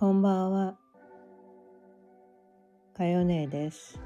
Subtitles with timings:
[0.00, 0.76] こんばんは。
[2.96, 3.98] かよねです。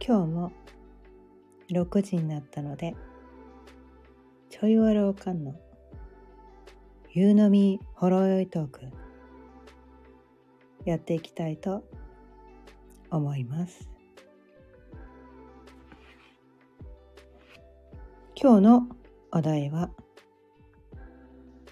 [0.00, 0.52] 今日も
[1.70, 2.94] 6時になったので、
[4.48, 5.54] ちょいわるおかんの
[7.12, 8.80] 夕飲みほろよいトーク
[10.86, 11.84] やっていきたいと
[13.10, 13.90] 思います。
[18.34, 18.82] 今日の
[19.32, 19.90] お題は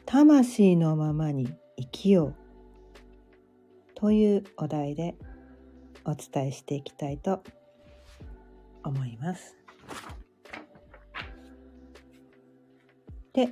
[0.06, 2.34] 魂のままに生きよう
[3.94, 5.16] というお題で
[6.04, 7.42] お伝えしていきたいと
[8.82, 9.56] 思います。
[13.32, 13.48] で、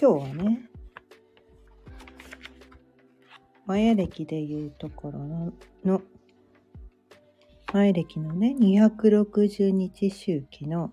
[0.00, 0.70] 今日はね、
[3.66, 5.52] マヤ歴でいうところの
[5.84, 6.02] の
[7.72, 10.90] マヤ歴のね260日周期の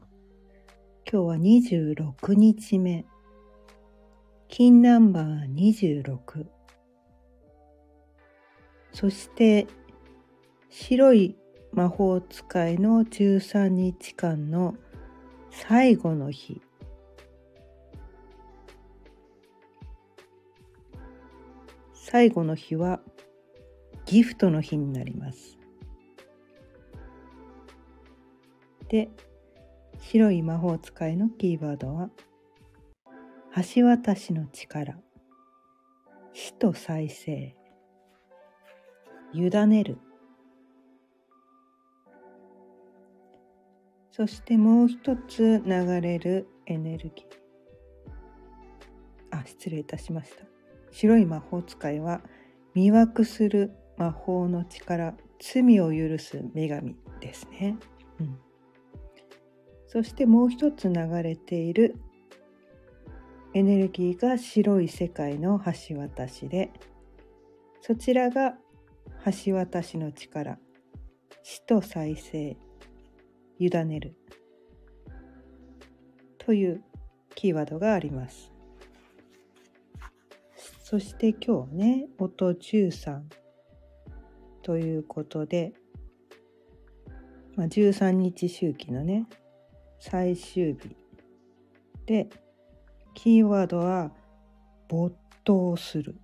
[1.11, 3.05] 今日は26日目
[4.57, 6.47] 金ナンバー26
[8.91, 9.67] そして
[10.71, 11.35] 白い
[11.73, 14.73] 魔法使いの13日間の
[15.51, 16.59] 最後の日。
[21.93, 22.99] 最後の日は
[24.07, 25.59] ギフトの日になります。
[28.89, 29.11] で
[29.99, 32.09] 白い魔法使いのキーワードは
[33.75, 34.99] 橋渡しの力。
[36.33, 37.55] 死と再生。
[39.33, 39.97] 委ねる。
[44.11, 49.37] そしてもう一つ流れるエネルギー。
[49.39, 50.45] あ失礼いたしました。
[50.91, 52.21] 白い魔法使いは
[52.75, 57.75] 魅惑する魔法の力罪を許す女神ですね、
[58.19, 58.37] うん、
[59.87, 61.95] そしてもう一つ流れている
[63.53, 65.59] エネルギーが白い世界の
[65.89, 66.71] 橋渡しで
[67.81, 68.55] そちらが
[69.45, 70.57] 橋渡しの力
[71.43, 72.57] 死と再生
[73.59, 74.15] 委ねる
[76.37, 76.83] という
[77.35, 78.51] キーワードがあります。
[80.83, 83.21] そして今日はね音13
[84.61, 85.73] ということで、
[87.55, 89.27] まあ、13日周期のね
[89.99, 90.95] 最終日
[92.05, 92.29] で
[93.17, 94.11] キーワードは
[94.87, 96.15] 没頭する。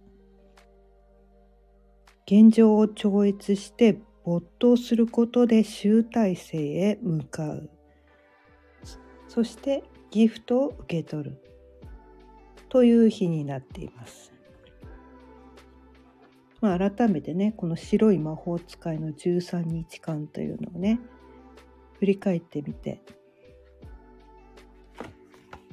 [2.27, 7.71] 現状を超越して没頭することで集大成へ向かう。
[9.27, 11.41] そしてギフトを受け取る。
[12.69, 14.31] という日になっています。
[16.61, 20.99] まあ、改めてねこの白い魔法使いの13日間というのをね
[21.97, 23.01] 振り返ってみて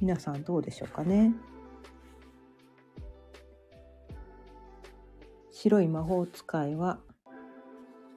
[0.00, 1.34] 皆さんどうでしょうかね。
[5.50, 7.00] 白い魔法使いは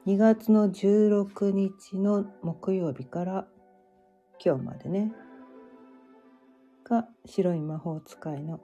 [0.08, 3.48] 2月の16日の木曜日から
[4.44, 5.14] 今日までね。
[6.86, 8.60] が白い魔法使いの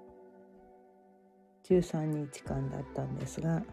[1.68, 3.63] 13日間だったんですが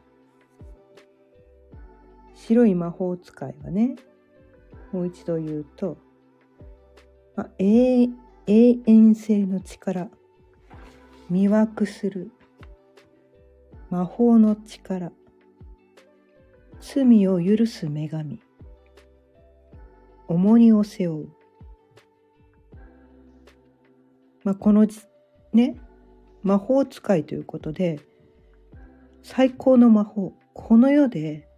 [2.35, 3.97] 白い魔法使いはね
[4.93, 5.99] もう一度言うと、
[7.35, 8.09] まあ、永
[8.49, 10.09] 永遠性の力
[11.33, 12.31] 魅惑する
[13.91, 15.11] 魔法の力
[16.81, 18.41] 罪を許す女神
[20.29, 21.29] 重荷を背負う、
[24.45, 24.87] まあ、この
[25.53, 25.77] ね
[26.45, 27.99] 魔法使いということで
[29.25, 31.49] 最高の魔法この世で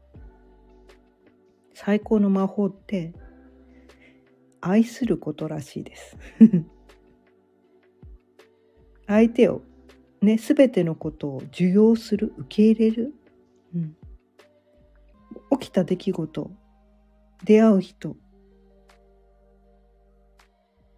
[1.75, 3.13] 最高の魔法って
[4.63, 6.17] 愛することらしいです。
[9.09, 9.63] 相手を
[10.23, 13.15] ね全てのことを受容する受け入れる、
[13.75, 13.97] うん、
[15.59, 16.51] 起きた出来事
[17.45, 18.17] 出会う人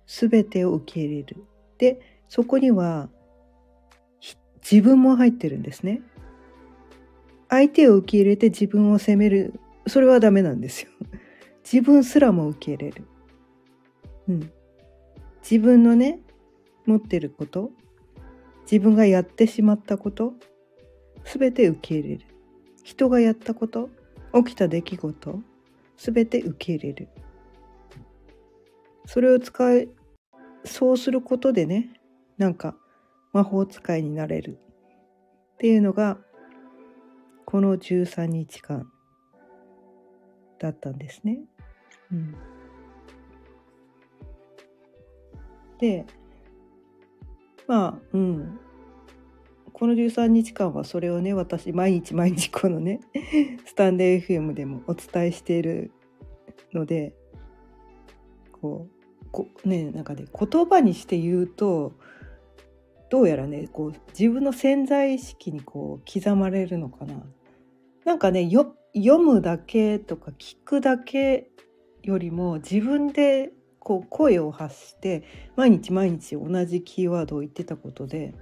[0.06, 1.44] 全てを受け入れる。
[1.78, 3.08] でそこには
[4.68, 6.02] 自分も入ってるんですね。
[7.48, 9.54] 相手を受け入れて自分を責める。
[9.86, 10.90] それはダメなんですよ。
[11.64, 13.04] 自分すらも受け入れる。
[14.28, 14.52] うん。
[15.42, 16.20] 自分のね
[16.86, 17.70] 持ってること
[18.70, 20.34] 自分がやってしまったこと
[21.24, 22.26] 全て受け入れる。
[22.84, 23.90] 人がやったこと
[24.32, 25.40] 起きた出来事
[25.96, 27.08] 全て受け入れる。
[29.06, 29.88] それを使い
[30.64, 31.90] そうすることでね
[32.38, 32.76] なんか
[33.32, 34.60] 魔法使いになれる。
[35.54, 36.18] っていうのが
[37.44, 38.88] この13日間
[40.60, 41.40] だったんですね。
[42.12, 42.34] うん、
[45.80, 46.06] で
[47.70, 48.58] まあうん
[49.72, 52.98] この13日間はそれをね私毎日毎日このね
[53.64, 55.92] スタンデー FM でもお伝えしている
[56.72, 57.14] ので
[58.60, 58.88] こ
[59.22, 61.92] うこねなんかね言葉にして言うと
[63.08, 67.24] どうやらねこう自分の潜在意識にこう刻まれるのかな。
[68.04, 68.74] なんかね読
[69.20, 71.48] むだけとか聞くだけ
[72.02, 73.52] よりも自分で
[73.90, 75.24] こう声を発して
[75.56, 78.36] 毎日毎日同じキーワードを言ってたことで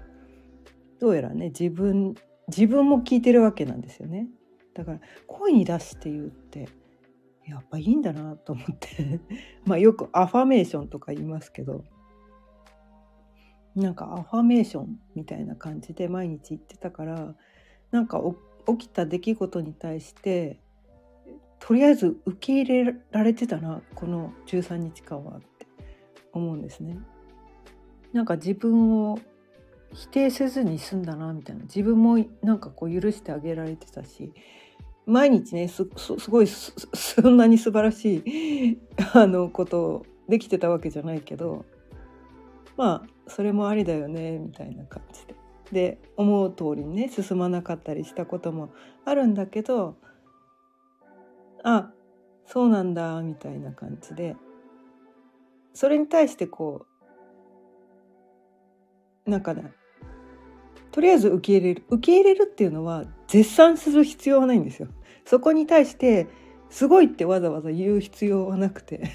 [1.00, 2.16] どうやらね自分
[2.48, 4.28] 自分も聞いてるわけなんですよね。
[4.74, 6.68] だから声に出して言うって
[7.46, 9.20] やっぱいいんだなと思って
[9.64, 11.82] まあよくアファメーションとか言いますけど
[13.74, 17.34] なんかアファメーションみたいな感じで毎日言ってたから
[17.90, 18.22] なんか
[18.66, 20.60] 起きた出来事に対して
[21.60, 25.66] とりあえず受け入れられてたなこの13日間はって
[26.32, 26.98] 思うんですね。
[28.12, 29.18] なんか自分を
[29.92, 34.32] 否定せずに済んだなみたいな自分もなんかこう許してあげられてたし
[35.06, 35.84] 毎日ねす
[36.28, 38.78] ごいそんなに素晴らしい
[39.14, 41.64] あのことをできてたわけじゃないけど
[42.76, 45.34] まあそれもありだよねみたいな感じで。
[45.72, 48.70] で思う通りにね進まなかったりしたことも
[49.04, 49.96] あるんだけど
[51.64, 51.90] あ
[52.46, 54.36] そうなんだみたいな感じで。
[55.74, 56.86] それに対してこ
[59.26, 59.72] うなんかね
[60.90, 64.88] とりあえず受け入れる受け入れるっていうのは絶賛する必要はないんですよ。
[65.24, 66.26] そこに対して
[66.70, 69.10] すごいってわざわざ言う必要はなくて。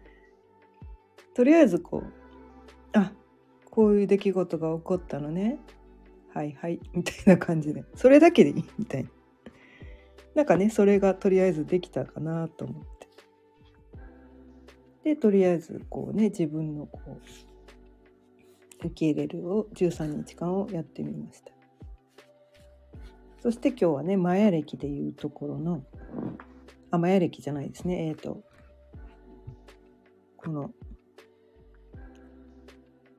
[1.34, 2.12] とりあえずこう
[2.92, 3.12] あ
[3.70, 5.60] こういう出来事が起こったのね。
[6.34, 7.84] はいはいみたいな感じで。
[7.94, 9.10] それだけでいいみたいな。
[10.34, 13.00] なんかねそれがとりあえずできたかなと思って。
[15.02, 21.52] でとりあえずこうね自分のこう受け入れるを13日間をやってみました。
[23.40, 25.82] そして今日はねマヤ暦でいうところの
[26.90, 28.08] あマヤ暦じゃないですね。
[28.08, 28.42] えっ、ー、と
[30.36, 30.70] この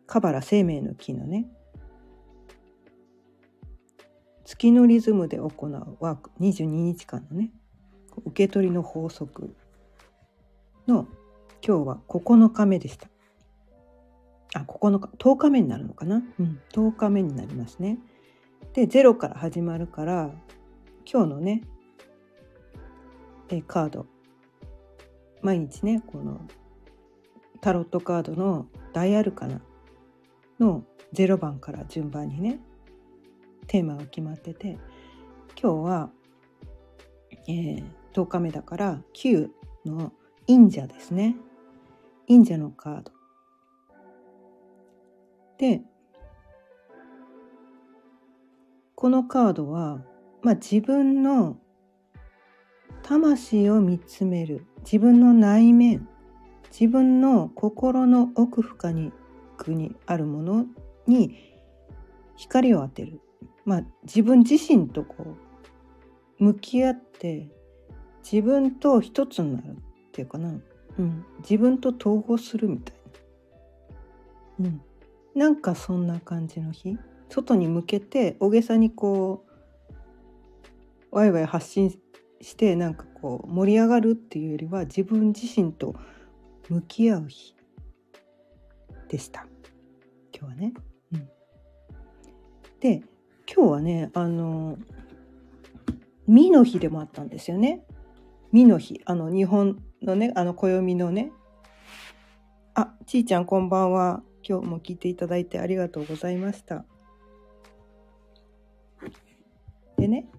[0.05, 1.47] カバラ生命の木のね
[4.51, 7.51] 月のリズムで行うワーク22日間のね
[8.25, 9.55] 受け取りの法則
[10.89, 11.07] の
[11.65, 13.07] 今日は9日目でした。
[14.53, 17.97] あ9日10日目になるのかな、うん、10日目になりますね。
[18.73, 20.31] で0から始まるから
[21.09, 21.63] 今日のね
[23.47, 24.05] えカード
[25.41, 26.41] 毎日ねこの
[27.61, 29.61] タロットカードの大アルカナ
[30.59, 30.83] の
[31.13, 32.59] 0番から順番にね
[33.71, 34.77] テーマが決まってて
[35.57, 36.09] 今日は、
[37.47, 37.83] えー、
[38.13, 39.47] 10日目だから9
[39.85, 40.11] の
[40.45, 41.37] 忍者ですね。
[42.27, 43.11] 忍者のカード。
[45.57, 45.83] で
[48.95, 50.01] このカードは、
[50.41, 51.55] まあ、自分の
[53.03, 56.09] 魂を見つめる自分の内面
[56.77, 59.13] 自分の心の奥深に
[59.67, 60.65] にあるもの
[61.07, 61.37] に
[62.35, 63.21] 光を当てる。
[63.65, 65.37] まあ、自分自身とこ
[66.39, 67.47] う向き合って
[68.23, 69.75] 自分と一つになるっ
[70.11, 70.49] ていうかな、
[70.97, 72.95] うん、自分と統合するみたい
[74.59, 74.81] な、うん、
[75.35, 76.97] なんかそんな感じの日。
[77.31, 79.45] 外に向けて大げさにこ
[81.11, 81.97] うワイワイ発信
[82.41, 85.95] してなんかこう盛り上がるっていうよりは自分自身と
[86.69, 87.55] 向き合う日
[89.07, 89.45] でした。
[90.37, 90.73] 今日はね。
[91.13, 91.29] うん、
[92.79, 93.03] で
[93.53, 94.77] 今日はねあの
[96.27, 97.83] 美の日でもあったんですよね。
[98.53, 99.01] 美の日。
[99.05, 101.33] あの日本のねあの暦のね。
[102.73, 104.23] あちーちゃんこんばんは。
[104.47, 106.85] 今日も聞いていただいてありがとうございました。
[109.97, 110.29] でね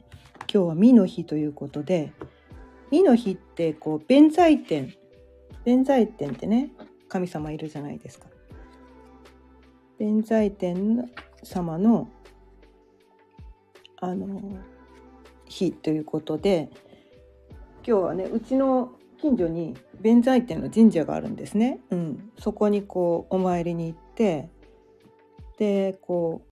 [0.52, 2.12] 今日は美の日ということで
[2.90, 4.94] 美の日ってこう弁財天。
[5.64, 6.72] 弁財天ってね
[7.08, 8.26] 神様いるじゃないですか。
[9.98, 11.10] 弁財天
[11.42, 12.08] 様の
[14.02, 14.40] あの
[15.46, 16.70] 日ということで
[17.86, 18.90] 今日はねうちの
[19.20, 21.78] 近所に弁財天の神社があるんですね。
[21.90, 24.50] うん、そこにこうお参りに行って
[25.56, 26.42] でこ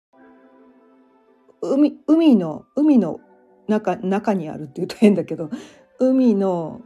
[1.61, 3.19] う海海の海の
[3.67, 5.51] 中中にあるっていうと変だけど
[5.99, 6.83] 海の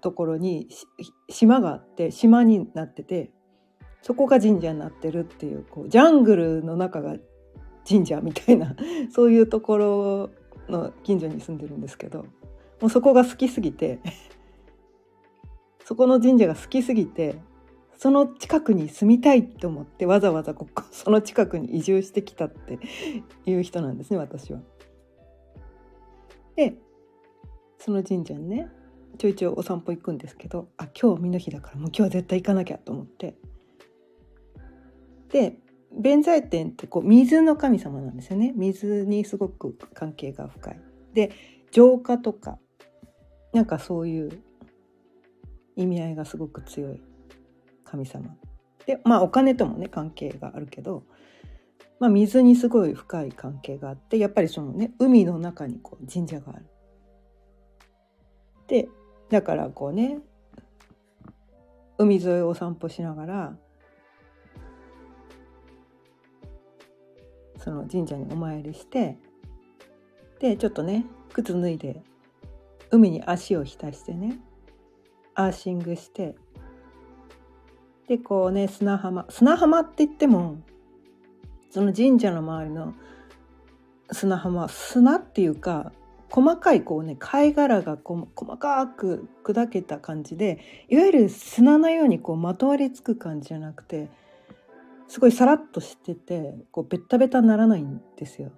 [0.00, 0.68] ところに
[1.28, 3.30] 島があって島になってて
[4.00, 7.16] そこが神社になってるっていうこうジャングルの中が
[7.88, 8.76] 神社みたいな
[9.10, 10.30] そういうところ
[10.68, 12.24] の近所に住んでるんですけど
[12.80, 14.00] もうそこが好きすぎて
[15.84, 17.36] そこの神社が好きすぎて
[17.96, 22.78] その近くに住みたいと思ってわざわざここ その近くに移住してきたって
[23.46, 24.60] いう人なんですね私は。
[26.56, 26.76] で
[27.78, 28.68] その神社にね
[29.18, 33.36] ちょいちょいお散歩行くんですけどあ今日海の日だからもう今日は絶対行かなきゃと思って
[35.30, 35.58] で
[35.98, 40.80] 弁財天ってこう水の神様なんですよね水にすごく関係が深い。
[41.12, 41.30] で
[41.70, 42.58] 浄化とか
[43.52, 44.42] なんかそういう
[45.76, 47.02] 意味合いがすごく強い
[47.84, 48.34] 神様
[48.86, 51.04] でまあお金ともね関係があるけど、
[52.00, 56.66] まあ、水にすごい深い関係があってやっぱりそのね海の中にこう神社がある。
[58.68, 58.88] で
[59.30, 60.18] だからこうね
[61.98, 63.56] 海沿いを散歩しながら
[67.62, 69.16] その神社にお参りして
[70.40, 72.02] でちょっとね靴脱いで
[72.90, 74.38] 海に足を浸してね
[75.34, 76.34] アーシングして
[78.08, 80.58] でこうね砂浜砂浜って言っても
[81.70, 82.94] その神社の周りの
[84.10, 85.92] 砂浜砂っていうか
[86.28, 94.08] 細かいこうね貝殻がこ細かく砕けた感じでいわゆる砂のようにこうまとわりつく感じじゃなくて
[95.12, 98.50] すごいさらっとしててこうベッタベタにならないんですよ。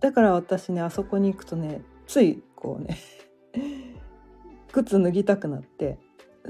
[0.00, 2.98] だから私ねあそこに行くとねついこうね
[4.72, 6.00] 靴脱ぎたくなって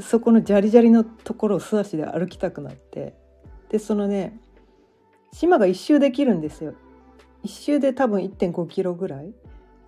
[0.00, 3.14] そこのジャリジャリのところを素足で歩きたくなって
[3.68, 4.40] でそのね
[5.32, 6.72] 島が一周できるんですよ。
[7.42, 9.34] 一周で多分1.5キロぐらい、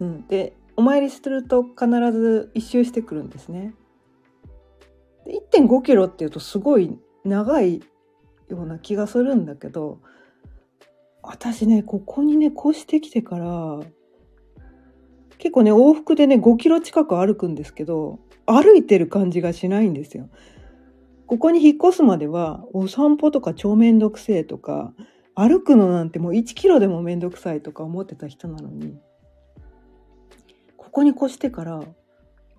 [0.01, 3.75] うん、でお参りすると必ず一周してくるんですね。
[5.27, 7.81] 1.5キロっていうとすごい長い
[8.53, 10.01] ような気がするんだけど
[11.23, 13.81] 私ねここにね越してきてから
[15.39, 20.29] 結構ね往復でね5キロ近く歩くんですけど歩いてる感じがしないんですよ。
[21.27, 24.93] ここに引っ越すまではお散歩とか超めんどくせえとか
[25.37, 28.99] 歩くのなんてもう1キロでもめんどくさいとか思ってた人なのに
[30.77, 31.81] ここに越してから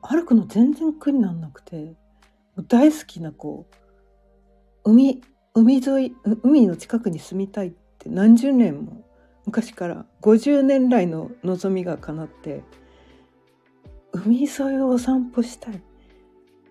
[0.02, 1.96] 歩くの全然苦になんなくて
[2.70, 3.68] 大好きなこ
[4.86, 5.22] う海
[5.54, 9.04] 海沿い海の近くに住みたいって何十年も
[9.46, 12.64] 昔から50年来の望みが叶って
[14.14, 15.82] 海沿いをお散歩したい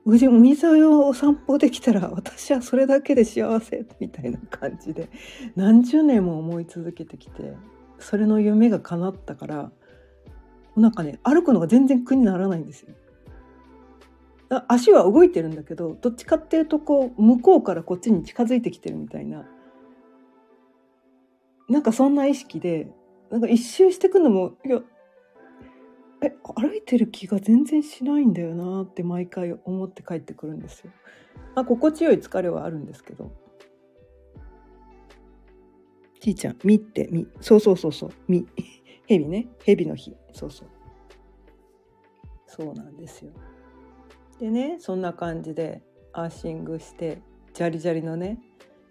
[0.07, 5.11] 海沿いをお散歩できたら私はそれだけで幸せみたいな感じで
[5.57, 7.55] 何十年も思い続けてきて
[7.99, 9.73] それの夢が叶ったから
[10.75, 12.95] なんかね歩くのが全然苦にならないんですよ。
[14.69, 19.47] 足は動いてるんだけどどっちかっていうとこう向こうからこっちに近づいてきてるみたいな
[21.69, 22.91] なんかそんな意識で
[23.31, 24.81] なんか一周してくのもいや
[26.23, 30.93] え歩いてる気が全然しないんだよなって毎回思って帰ってくるんですよ。
[31.55, 33.33] まあ心地よい疲れはあるんですけど。
[36.21, 37.27] ちいちゃん、みってみ。
[37.41, 38.11] そうそうそうそう。
[38.29, 38.47] み。
[39.09, 39.49] ヘビね。
[39.65, 40.15] ヘビの日。
[40.33, 40.69] そうそう。
[42.47, 43.33] そうなんですよ。
[44.41, 45.83] でね、そんな感じで
[46.13, 47.21] アーシングして、
[47.55, 48.39] ジャリジャリのね、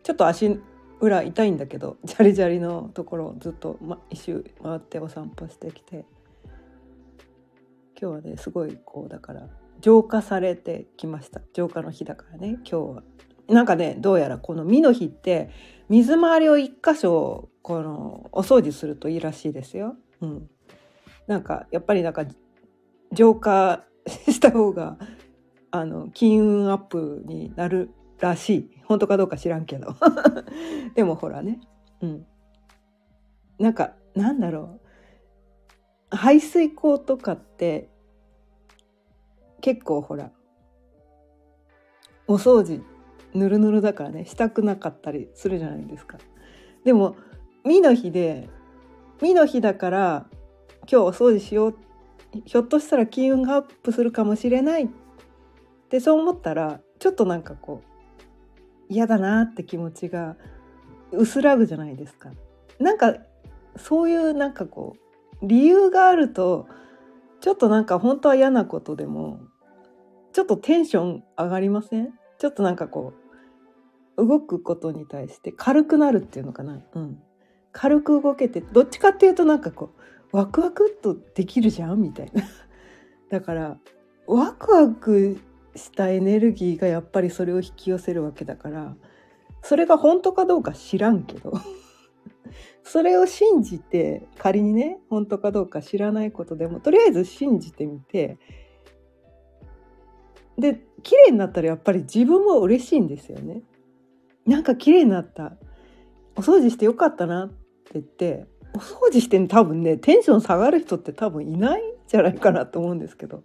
[0.03, 0.59] ちょっと足
[1.01, 6.05] 裏痛いんだけど、ジャリジャリのところをずっと、ま、一周回ってお散歩してきて。
[8.01, 9.49] 今日はねすごいこうだから
[9.81, 13.03] 浄化されてきました浄化の日だからね今日は。
[13.49, 15.49] なんかねどうやらこの実の日って
[15.89, 19.95] 水回りを一箇所このお掃除するといいらしいですよ。
[20.21, 20.49] うん、
[21.27, 22.25] なんかやっぱりなんか
[23.11, 24.97] 浄化した方が
[25.71, 28.71] あの金運アップになるらしい。
[28.85, 29.95] 本当かどうか知らんけど。
[30.95, 31.59] でもほらね。
[32.01, 32.25] うん。
[33.59, 34.79] なんかなんだろ
[36.11, 36.15] う。
[36.15, 37.89] 排水口とかって
[39.61, 40.31] 結構ほら
[42.27, 42.83] お掃除
[43.33, 44.25] ぬるぬるだからね。
[44.25, 46.17] したくなかったりするじゃないですか。
[46.83, 47.15] でも
[47.63, 48.49] 「み」の日で
[49.21, 50.25] 「み」の日だから
[50.81, 51.75] 今日お掃除しよう。
[52.45, 54.87] ひょっとしたら金運がアップするかもしれないっ
[55.89, 60.35] てそう思ったらちょっとなんかこう嫌だなって気持ちが
[61.11, 62.29] 薄らぐじゃないですか。
[62.79, 63.15] なんか
[63.75, 64.95] そういうなんかこ
[65.41, 66.67] う理由があると
[67.41, 69.39] ちょっとなんか本当は嫌なことでも
[70.33, 72.13] ちょっとテンション上がりません？
[72.37, 73.13] ちょっとなんかこ
[74.17, 77.19] う動くことに対して軽くなるっていうのかな、うん、
[77.71, 79.91] 軽く動けてどっちかっていうとなんかこ
[80.33, 82.01] うワクワクっとできるじゃん？
[82.01, 82.43] みたいな。
[83.29, 83.77] だから
[84.27, 85.39] ワクワク
[85.75, 88.95] したエネルギーがやっぱりそれを引き寄せるわけだから
[89.61, 91.53] それが本当かどうか知らんけど
[92.83, 98.37] それを信じて仮にね本当かどうか知らないことでもとりあえず信じてみて
[100.57, 103.63] で綺麗になったらやっぱり自分も嬉しいんですよね。
[104.45, 105.55] なんか綺麗になった
[106.35, 107.55] お掃除してよかったなって
[107.93, 113.43] 言ってお掃除して多分ねテンション下がる人って多分いないんじゃないかなと思うんですけど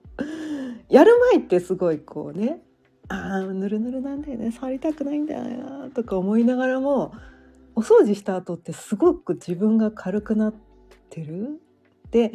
[0.88, 2.60] やる前ってすごいこうね
[3.08, 7.12] あーぬるぬるなんだよね触りたくないんだよとか思いながらも
[7.74, 10.54] お掃除した後ってすごく自分が軽くなっ
[11.10, 11.60] てる
[12.10, 12.32] で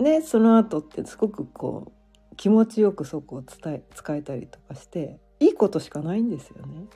[0.00, 1.92] ねその後ってすごくこ
[2.32, 6.86] う気持ちよくそこを伝え使えたりとかしていいことしかないんですよね。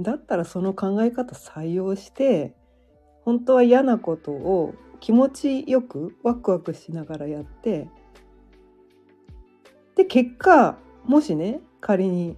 [0.00, 2.54] だったらその考え方採用して
[3.24, 7.88] 本当は嫌なことを気持ちよくワクワクしながらやって
[9.98, 12.36] で結果もしね仮に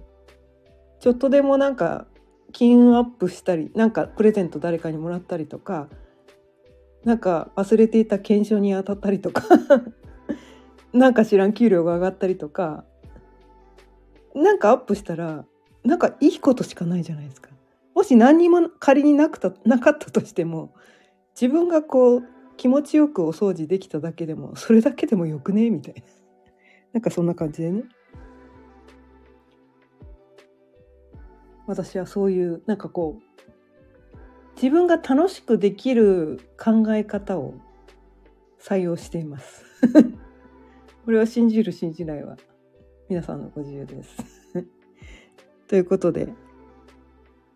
[0.99, 2.07] ちょっとでもなんか
[2.51, 5.87] 金運アップしたりなんかプレゼント誰かにもらったりとか
[7.05, 9.43] なんか忘れていた検証に当たったりとか
[10.91, 12.83] なんか知らん給料が上がったりとか
[14.33, 15.45] なんかアップしたら
[15.83, 17.51] なんかいいことしかないじゃないですか。
[17.93, 20.73] もし何にも仮になくたなかったとしても
[21.39, 22.23] 自分がこう
[22.57, 25.69] 気持ちよくお掃除できただけでもそれだけでもよくね？
[25.69, 26.01] みたいな
[26.93, 27.83] なんかそんな感じでね。
[31.67, 33.31] 私はそういうなんかこう
[34.55, 37.53] 自分が楽しくできる考え方を
[38.59, 39.65] 採用しています。
[41.05, 42.37] これは信じる信じないは
[43.09, 44.17] 皆さんのご自由です。
[45.67, 46.33] ということで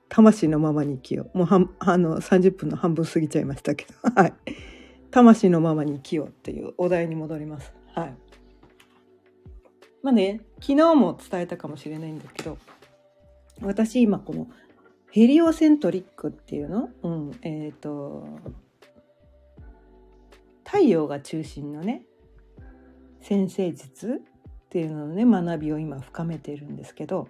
[0.10, 1.38] 魂のままに生きよう。
[1.38, 3.94] もうはあの30分の半分過ぎちゃいましたけど。
[4.16, 4.34] はい。
[5.12, 7.74] 魂のままに生きようっていうお題に戻ります。
[7.94, 8.16] はい。
[10.06, 12.60] まあね昨日も伝えたかもしれないんだけど
[13.64, 14.48] 私今この
[15.10, 18.28] ヘリオセントリックっていうの、うん、えっ、ー、と
[20.64, 22.04] 太陽が中心のね
[23.20, 24.22] 先生術
[24.66, 27.28] っていうののね学びを今深めているんですけど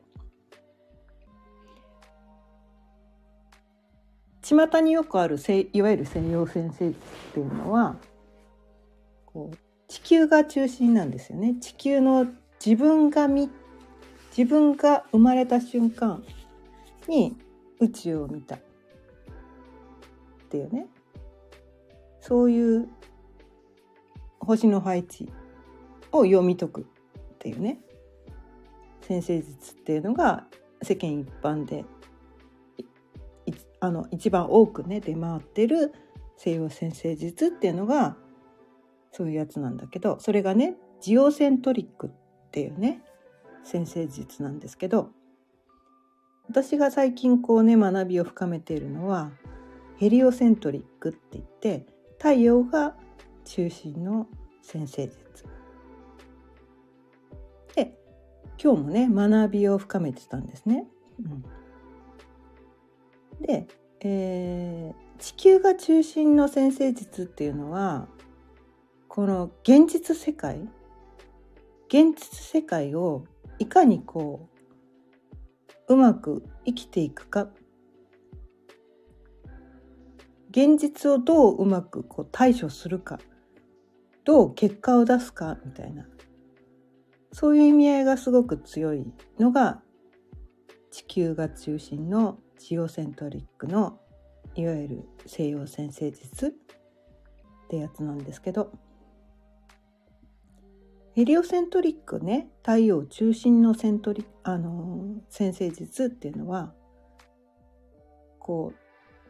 [4.42, 5.38] 巷によくある
[5.72, 7.96] いわゆる西洋先生っていうのは
[9.26, 9.58] こう
[9.88, 11.56] 地球が中心なんですよね。
[11.62, 12.28] 地球の
[12.66, 13.52] 自分が見
[14.36, 16.24] 自分が生まれた瞬間
[17.08, 17.38] に
[17.80, 18.56] 宇宙を見た。
[18.56, 18.60] っ
[20.50, 20.88] ていうね。
[22.22, 22.90] そういう
[24.40, 25.32] 星の配置
[26.12, 26.82] を読み解く。
[26.82, 26.84] っ
[27.38, 27.80] ていうね。
[29.02, 30.46] 先生術っていうのが
[30.82, 31.86] 世間一般で
[33.80, 35.94] あの一番多くね出回ってる
[36.38, 38.18] 西洋先生術っていうのが
[39.12, 42.12] そういうやつなんだけどそれがねジオセントリック
[42.56, 43.02] っていうね
[43.66, 45.10] 先生術なんですけど
[46.48, 49.32] 私が最近こうね学びを深めているのは
[49.98, 51.86] ヘリオセントリックって言って
[52.18, 52.96] 太陽が
[53.44, 54.28] 中心の
[54.62, 55.20] 先生術
[57.76, 57.94] で
[58.58, 60.88] 今日もね学びを深めてたんですね。
[61.20, 61.46] うん
[63.42, 63.68] で、
[64.00, 68.08] えー、地球が中心の先生術っていうのは
[69.10, 70.70] この現実世界
[71.96, 73.24] 現実世界を
[73.58, 74.50] いかにこ
[75.88, 77.48] ううまく生きていくか。
[80.50, 83.18] 現実をどううまくこう対処するか。
[84.26, 86.06] どう結果を出すかみたいな。
[87.32, 89.06] そういう意味合いがすごく強い
[89.40, 89.82] のが
[90.92, 94.02] 地球が中心のジオセントリックの
[94.56, 98.74] いわゆる西洋先生術ってやつなんですけど。
[101.16, 106.74] ヘリオセントリックね太陽中心のセントリあの先生術っていうのは
[108.38, 108.80] こう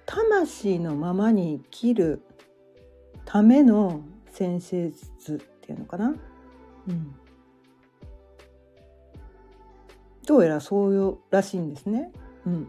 [0.07, 2.23] 魂のままに生きる
[3.23, 6.15] ための先生術っていうのかな、
[6.87, 7.15] うん、
[10.25, 12.11] どうやらそういうらしいんですね。
[12.47, 12.67] うん、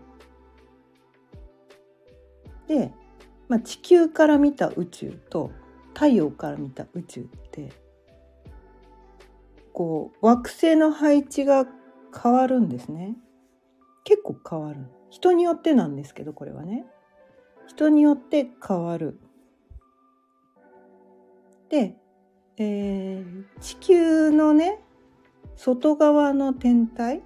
[2.69, 2.93] で、
[3.49, 5.51] まあ、地球から見た宇宙と
[5.95, 7.86] 太陽から見た宇宙って
[9.77, 11.67] こう惑星の配置が
[12.23, 13.15] 変わるんですね。
[14.05, 14.87] 結構変わる。
[15.11, 16.87] 人によってなんですけどこれはね。
[17.69, 19.21] 人によって変わる。
[21.69, 21.95] で、
[22.57, 24.81] えー、地球のね
[25.57, 27.23] 外側の天体。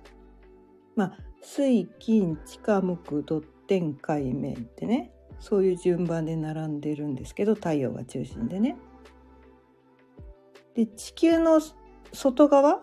[0.96, 5.12] まあ水金地下木土天海面ってね。
[5.38, 8.76] そういう順番で並んでるんですけど太陽が中心でね。
[10.74, 11.60] で地球の
[12.12, 12.80] 外側？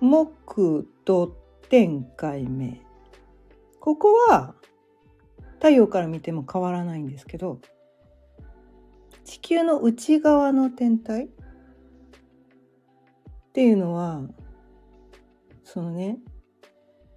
[0.00, 1.36] 木土
[1.68, 2.76] 天海明
[3.80, 4.54] ここは
[5.54, 7.60] 太陽から見ても変わらないんですけど
[9.24, 11.26] 地球の内側の天体？
[11.26, 11.28] っ
[13.52, 14.22] ていうのは
[15.64, 16.18] そのね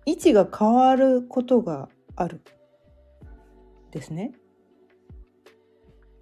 [0.06, 2.42] 位置が変わることがある。
[3.92, 4.34] ですね。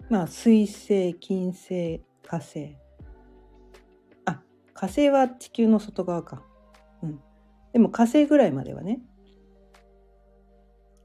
[0.09, 2.75] まあ水星金星火星。
[4.79, 6.41] 火星は地球の外側か。
[7.03, 7.19] うん。
[7.73, 9.01] でも火星ぐらいまではね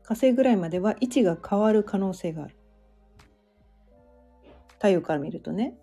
[0.04, 2.56] 火星ぐらいまでは位置が変わる可能性がある。
[4.74, 5.76] 太陽から見るとね。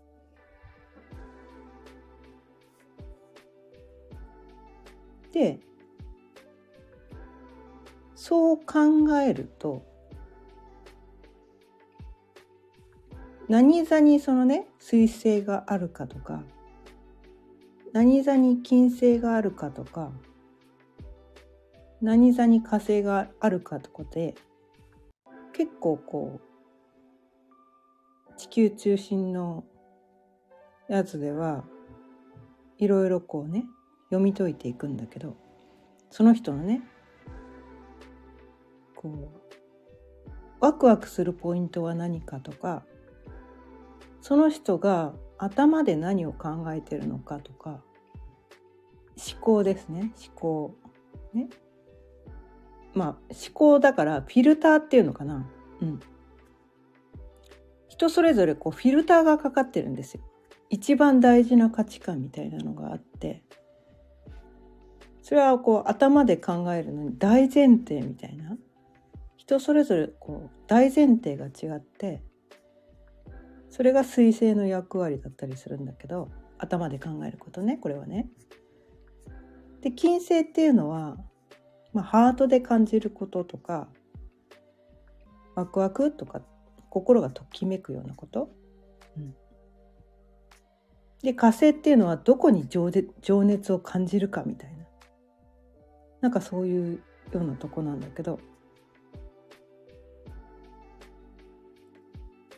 [5.33, 5.59] で
[8.15, 9.83] そう考えると
[13.49, 16.41] 何座にそのね彗星があるかとか
[17.93, 20.11] 何座に金星があるかとか
[22.01, 24.35] 何座に火星があるかとかで
[25.53, 26.51] 結構こう
[28.37, 29.65] 地球中心の
[30.89, 31.63] やつでは
[32.77, 33.65] いろいろこうね
[34.05, 35.35] 読み解いていくんだけど
[36.09, 36.81] その人のね
[38.95, 39.41] こう
[40.59, 42.83] ワクワクするポイントは何かとか
[44.21, 47.81] その人が頭で何を考えてるのかとか
[49.17, 50.13] 思考ですね。
[50.23, 50.75] 思考。
[51.33, 51.49] ね。
[52.93, 55.49] まあ思考だからフィルターっていうのかな。
[55.81, 55.99] うん。
[57.87, 60.21] 人それぞれこうフィルターがかかってるんですよ。
[60.69, 63.43] 一番大事な価値観みたいなのがあって。
[65.23, 68.57] それはこう頭で考えるのに大前提みたいな。
[69.37, 72.21] 人それぞれこう大前提が違って
[73.71, 76.29] それが彗星の役割だったりするんだけど
[76.59, 78.27] 頭で考えることねこれはね。
[79.81, 81.17] で金星っていうのは、
[81.91, 83.87] まあ、ハートで感じることとか
[85.55, 86.41] ワクワクとか
[86.89, 88.51] 心がときめくようなこと。
[89.17, 89.33] うん、
[91.23, 94.85] で火星っていうのはどこに情情熱を感じるかみたいな
[96.19, 98.39] なんかそういうようなとこなんだけど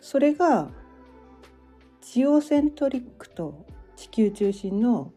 [0.01, 0.69] それが
[2.05, 5.13] ジオセントリックと地球中心の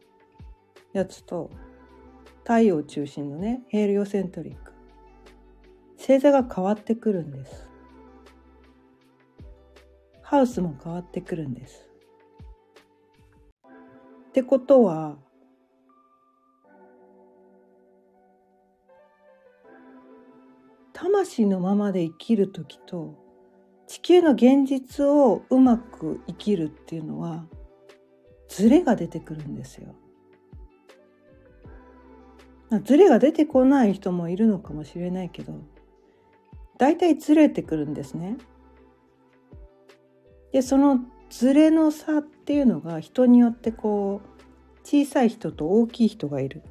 [0.92, 1.50] やつと
[2.44, 4.72] 太陽中心のねヘリオセントリック。
[5.98, 7.68] 星座が変わってくるんです。
[10.22, 11.90] ハウスも変わってくるんです。
[14.28, 15.16] ってことは
[20.92, 23.25] 魂のままで生きる時と
[23.86, 27.46] 地球の現実をうまく生きるっていうのは
[28.48, 29.94] ズレが出てくるんですよ。
[32.84, 35.54] ズレが出てこない人もいるのかもしれないけど
[36.78, 38.36] 大体ずれてくるんですね。
[40.52, 44.28] でそのズレの差っていうのが人によってこう
[44.84, 46.62] 小さい人と大きい人がいる。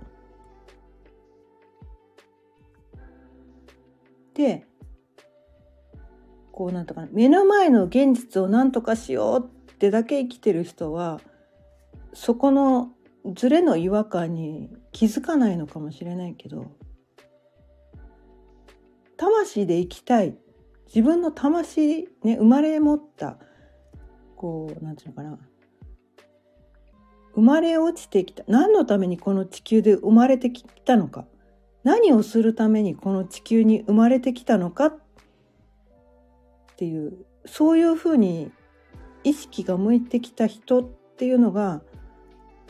[4.33, 4.67] で
[6.55, 11.19] こうなんとか目の前の現実を何とかしようってだけ生きてる人は
[12.13, 12.93] そこの
[13.33, 16.71] ズレの違和感に気づかないのかもしれないけど
[19.17, 20.37] 魂で生きたい
[20.87, 23.37] 自分の魂ね生まれ持った
[24.37, 25.37] こうなんていうのかな
[27.33, 31.25] 生まれ落ちてきた何のためにこの地球で生まれてきたのか
[31.83, 35.04] 何をするためにこの地球に生まれてきたのかっ
[36.75, 38.51] っていうそういうふうに
[39.23, 41.81] 意識が向いてきた人っていうのが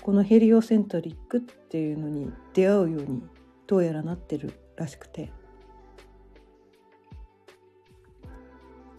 [0.03, 3.23] このヘリオセントリックっていうのに出会うように
[3.65, 5.31] どうやらなってるらしくて。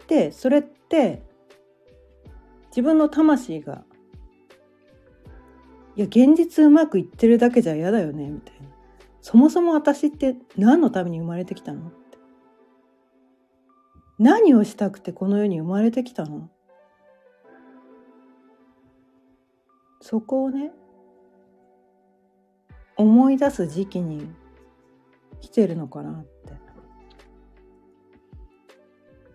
[0.07, 1.21] でそれって
[2.69, 3.83] 自分の魂が
[5.97, 8.69] いや現実うまくいってるだけじゃ嫌だよねみたいな
[9.21, 11.91] そもそも私って何のために生まれてきたの
[14.19, 16.49] 何をしたくてこの世に生まれてきたの？
[20.01, 20.71] そこをね
[22.95, 24.27] 思い出す時期に
[25.41, 26.27] 来てるのかなって。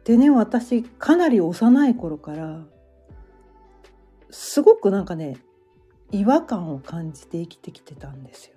[0.04, 2.64] でね私かなり幼い頃から
[4.30, 5.36] すごくなんかね
[6.10, 8.56] 違和感を感じて生きてきてたんですよ。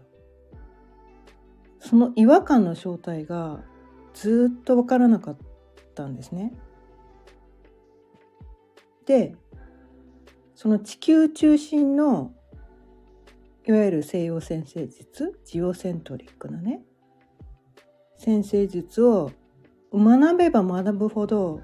[1.80, 3.62] その違和感の正体が
[4.16, 5.44] ずっと分からなかった
[5.96, 6.54] ったんですね。
[9.06, 9.36] で
[10.56, 12.34] その地球中心の
[13.66, 16.84] いわゆる西洋先生術ジオセントリックなね
[18.18, 19.32] 先生術を
[19.94, 21.62] 学べば学ぶほど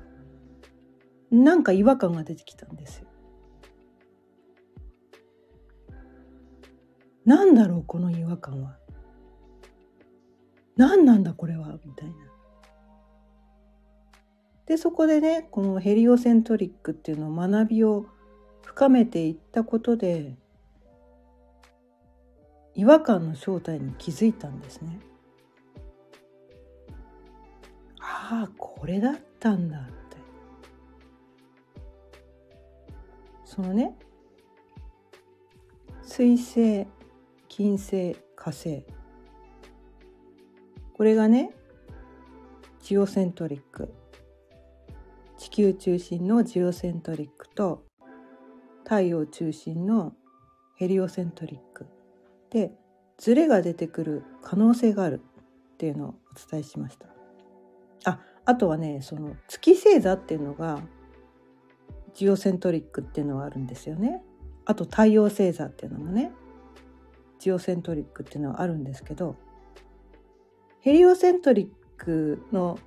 [1.32, 3.08] なんか違和感が出てきたんですよ。
[7.26, 8.78] なんだろうこの違和感は。
[10.76, 12.31] 何なんだこれはみたいな。
[14.66, 18.06] でそこでねこのヘリオセントリックっていうのを学びを
[18.64, 20.36] 深めていったことで
[22.74, 25.00] 違和感の正体に気づいたんですね。
[28.00, 30.18] ああこれだったんだって。
[33.44, 33.94] そのね
[36.02, 36.88] 水星
[37.50, 38.86] 金星火星。
[40.94, 41.52] これがね
[42.82, 43.94] ジオセントリック。
[45.52, 47.84] 球中心のジオセントリックと
[48.86, 50.14] 太陽中心の
[50.78, 51.88] ヘリオセントリック
[52.50, 52.72] で
[53.18, 55.22] ズレが出てくる可能性がある
[55.74, 57.08] っていうのをお伝えしました。
[58.06, 60.80] ああとはねその月星座っていうのが
[62.14, 64.24] ジオセントリックっていうのはあるんですよね。
[64.64, 66.32] あと太陽星座っていうのもね
[67.40, 69.36] ジオセントリックっていうのはあるんですけど
[70.80, 72.80] ヘリオセントリックの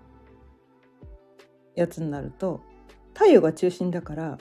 [1.74, 2.62] やつになると
[3.14, 4.38] 太陽が中心だから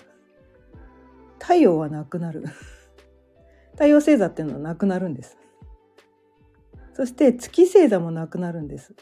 [1.39, 2.45] 太陽はなくなる。
[3.73, 5.37] 太陽星座っていうのはなくなるんです。
[6.93, 8.95] そして月星座もなくなるんです。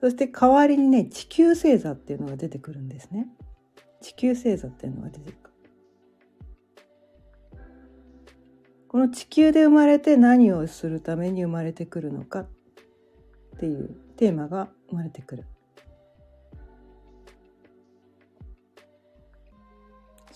[0.00, 3.28] そして代わりにね地球星座っていうのが出てくるんですね。
[4.00, 5.42] 地球星座っていうのが出てくる。
[8.88, 12.48] この地球で生まれて何をするために生まれてくるのかっ
[13.58, 15.46] ていうテーマが生まれてくる。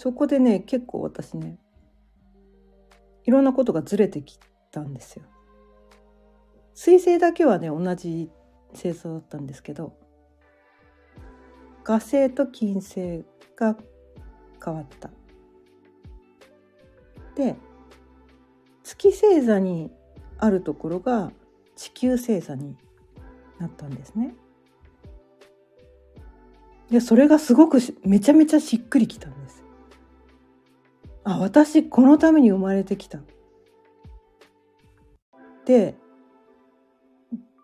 [0.06, 1.58] そこでね結構私ね
[3.24, 4.38] いろんなことがずれてき
[4.70, 5.24] たんですよ。
[6.74, 8.30] 水星だけはね同じ
[8.72, 9.98] 星座だったんですけど
[11.82, 13.24] 火星と金星
[13.56, 13.76] が
[14.64, 15.10] 変わった。
[17.34, 17.56] で
[18.84, 19.90] 月星座に
[20.38, 21.32] あるところが
[21.74, 22.76] 地球星座に
[23.58, 24.36] なったんですね。
[26.92, 29.65] でそれがすごくめちゃめちゃしっくりきたんです。
[31.28, 33.18] あ私このために生まれてきた。
[35.64, 35.96] で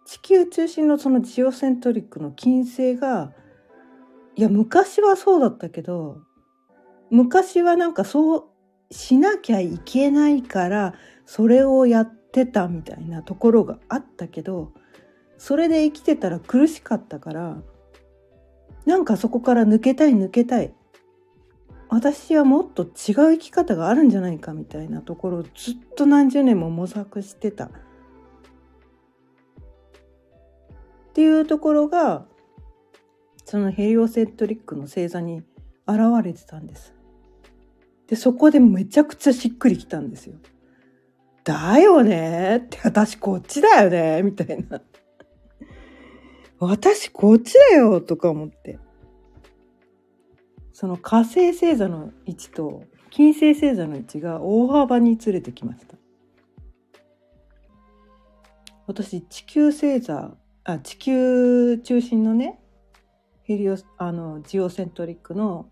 [0.04, 3.32] 地球中心のそのジオセントリックの金星が
[4.34, 6.18] いや昔はそうだったけど
[7.10, 8.44] 昔はなんかそう
[8.90, 10.94] しなきゃいけないから
[11.24, 14.72] それをやってたみたいなところがあったけど
[15.38, 17.62] それで生きてたら苦しかったから
[18.86, 20.74] なんかそこから抜けたい抜けたい
[21.94, 27.66] 私はもっと違う生き方があるんじゃないかみたいなところをずっと何十年も模索してた。
[27.66, 27.70] っ
[31.12, 32.24] ていうところが
[33.44, 35.42] そのヘリオセントリックの星座に
[35.86, 36.94] 現れてたんです。
[38.06, 40.36] でそこでめちゃくちゃしっくりきたんですよ。
[41.44, 42.62] だよね？
[42.64, 44.22] って私こっちだよね？
[44.22, 44.80] みたいな。
[46.58, 48.00] 私こっちだよ？
[48.00, 48.78] とか思って。
[50.72, 55.96] その火星星座の位置と金星星座の位置が大幅にずれてきました。
[58.86, 62.58] 私地球星座あ地球中心のね
[63.44, 65.68] ヘリオあのジオセントリックの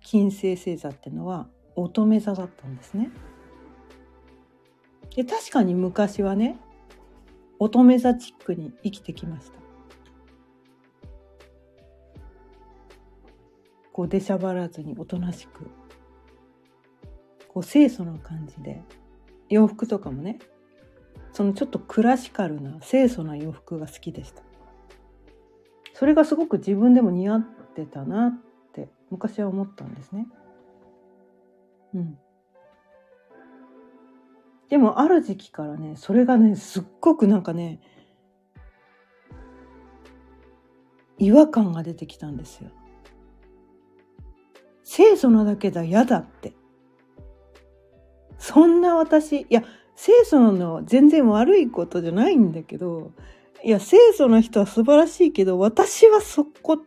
[0.00, 3.10] 金星星座っていうのは乙女座だったんですね。
[5.14, 6.58] で確かに昔はね
[7.58, 9.57] 乙女座チックに生きてきました。
[13.98, 15.64] こう出しゃばらずにおとなしく
[17.48, 18.80] こう清楚な感じで
[19.48, 20.38] 洋服とかもね
[21.32, 24.42] そのちょっとクラシカルな清楚な洋服が好きでした。
[25.94, 28.32] それがすごく自分でも似合ってたなっ
[28.72, 30.28] て昔は思ったんですね。
[31.94, 32.18] うん。
[34.68, 37.80] でもある時期からねそれがねすっごくなんかね
[41.18, 42.70] 違和感が出てきたんですよ。
[44.88, 46.54] 清楚なだけだ嫌だって。
[48.38, 49.62] そんな私、いや、
[49.96, 53.12] 清楚なのは全然悪いことじゃないんだけど、
[53.62, 56.78] いや、清楚な人は素晴らしいけど、私はそこ、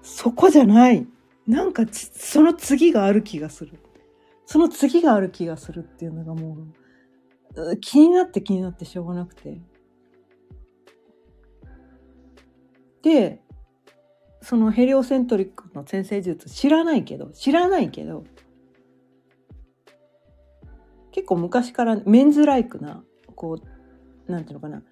[0.00, 1.06] そこじゃない。
[1.46, 3.78] なんか、その次がある気がする。
[4.46, 6.56] その次がある気がするっていうのがも
[7.54, 9.60] う、気になって気になってしょうがなくて。
[13.02, 13.42] で、
[14.42, 18.24] そのヘリオセントリックの先生術知らないけど知らないけど
[21.12, 23.02] 結構昔からメンズライクな
[23.34, 23.58] こ
[24.28, 24.82] うなんていうのかな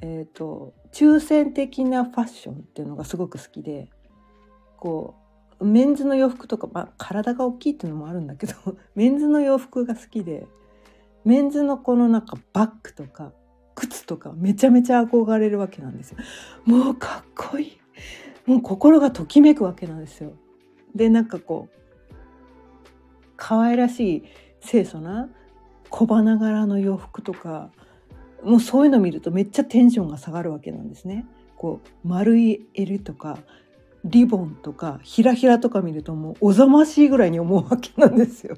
[0.00, 3.90] えっ、ー、と中性的なファッションっていうのがすごく好きで
[4.78, 5.14] こ
[5.60, 8.54] うメンズの洋服とか、まあ、体が大きいっていうのもあるんだけど
[8.94, 10.46] メンズの洋服が好きで
[11.24, 13.32] メンズのこのなんかバッグとか
[13.74, 16.18] 靴とかめちゃめちゃ憧れるわけなんですよ。
[16.64, 17.77] もうかっこいい
[18.48, 20.32] もう心がときめくわけなんですよ。
[20.94, 22.14] でなんかこう
[23.36, 24.24] 可愛らしい
[24.66, 25.28] 清楚な
[25.90, 27.70] 小花柄の洋服とか
[28.42, 31.26] もうそういうの見るとめっちゃテンションが下がるわけなんですね。
[31.56, 33.36] こう丸い襟とか
[34.02, 38.56] リボンとかひらひらとか見るともうおざましいぐらいに思うわけなんですよ。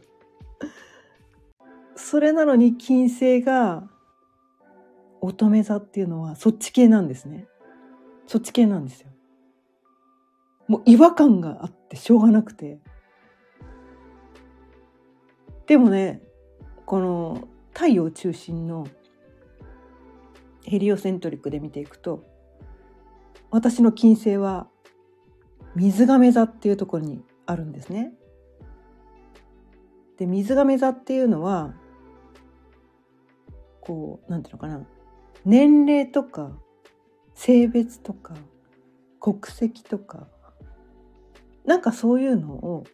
[1.97, 3.91] それなのに金星が
[5.21, 7.49] 乙女座っていうのはそっち系なんですね。
[8.29, 9.10] そっち系なんですよ。
[10.71, 12.79] もう違和感があってしょうがなくて。
[15.67, 16.23] でもね、
[16.87, 18.87] この太陽中心の
[20.65, 22.25] ヘリオセントリックで見ていくと、
[23.51, 24.69] 私の金星は
[25.75, 28.13] 水亀座っていうところにあるんですね。
[30.19, 31.75] で水亀座っていうのは
[33.81, 34.87] こうなんていうのかな
[35.45, 36.53] 年齢とか
[37.35, 38.35] 性別とか
[39.19, 40.29] 国籍とか
[41.65, 42.85] なんかそういうのを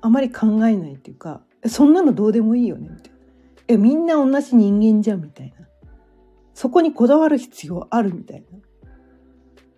[0.00, 3.18] あまり考えないっていうかそんなのどうでもいいよねみたいな。
[3.68, 5.66] えみんな同じ人間じゃんみたいな。
[6.54, 8.58] そこにこだわる必要あるみたいな。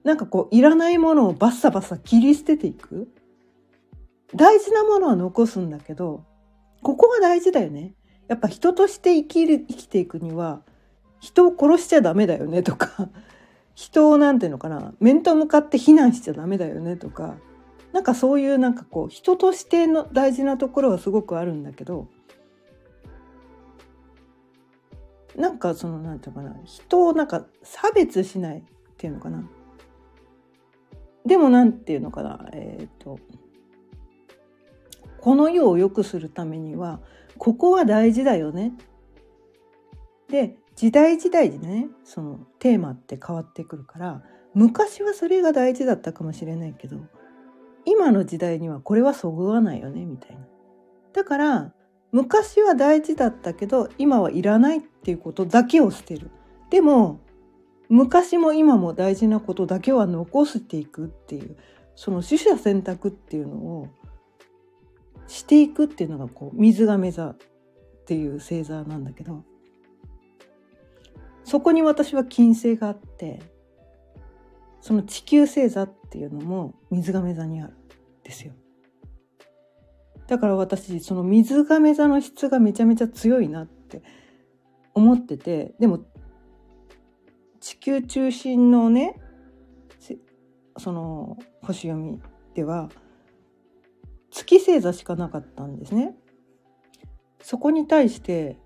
[0.03, 3.09] なんかこういらないものをバッサバッサ切り捨てていく。
[4.35, 6.25] 大事なものは残すんだけど
[6.83, 7.95] ここが大事だよね。
[8.27, 10.63] やっぱ人として生きる生きていくには
[11.21, 13.11] 人を殺しちゃダメだよねとか。
[13.75, 17.37] 人をなんていうのかな面と向かって非難しちゃダメだよねとか
[17.93, 22.09] なんかそういうなんかこう人としての大事なところはすごくあるんだけど
[25.37, 28.63] なんかそのなんていうのかな人をなんか差別しないっ
[28.97, 29.45] ていうのかな
[31.27, 33.19] でもなんていうのかなえっ、ー、と
[35.21, 37.01] この世を良くするためには
[37.39, 38.73] ここは大事だよね。
[40.29, 46.99] で時代時代でねそのテーマって変わってくるから昔はそれが大事だったかもしれないけど
[47.87, 50.45] 今の時代にはこれはそぐわないよねみたいな。
[51.15, 51.73] だから
[52.13, 56.31] 昔は大事だったけど今はいらないっていうことだけを捨てる。
[56.69, 57.19] でも
[57.89, 61.57] 昔も今も大事なことだけは残していくっていう
[61.95, 63.89] その取捨選択っていうのを
[65.29, 67.37] していくっていうのがこう水亀座っ
[68.05, 69.45] ていう星座なんだけど
[71.45, 73.41] そこに私は金星があって
[74.81, 77.77] その地球星座っていうのも水亀座にあるん
[78.23, 78.53] ですよ。
[80.27, 84.03] だから私その水亀座の質がめちゃめちゃ強いなって
[84.95, 86.01] 思っててでも
[87.61, 89.21] 地球中心のね
[90.79, 92.21] その星読み
[92.55, 92.89] では
[94.31, 96.17] 月星座しかなかったんですね。
[97.41, 98.59] そこに対して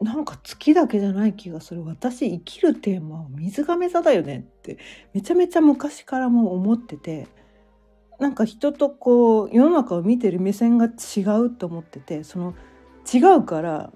[0.00, 1.84] なんか月だけじゃない気がする。
[1.84, 4.78] 私生きるテーマは水亀座だよねって
[5.12, 7.26] めちゃめちゃ昔からも思ってて
[8.18, 12.54] なんか人とこう世の中を見てる目線が違うと思っててその
[13.12, 13.92] 違うから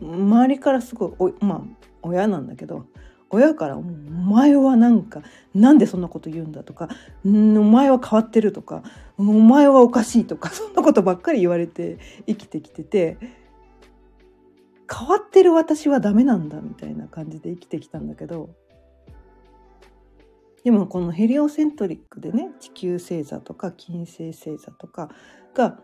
[0.00, 2.86] 周りからすごいまあ親なんだけど
[3.30, 5.22] 親から「お前はなんか
[5.54, 6.88] なんでそんなこと言うんだ」とか
[7.24, 8.82] 「お前は変わってる」とか
[9.18, 13.18] 「お前はおかしい」とかそんなことばっかり言われて生きてきてて
[14.92, 18.50] 変わってる私はダメなんだみたいな感じで生きてきたんだけど
[20.64, 25.10] でもこのヘリオセントリックでね地球星座とか金星星座とか
[25.54, 25.78] が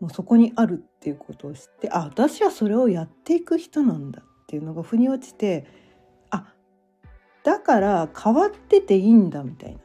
[0.00, 5.66] もうそこにあるっていうことを知ってあ私はそれをやっていく人なんだっていうのが腑に落ちて
[6.30, 6.54] あ
[7.44, 9.80] だから変わってていいんだみたいな。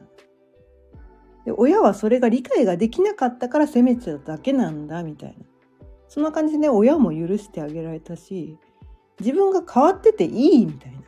[1.46, 5.46] で親はそれが理解ができなかったから責めちゃうだけなんだみたいな
[6.16, 8.58] そんな感じで親も許してあげられたし
[9.20, 11.02] 自分が変わってていいみたいな。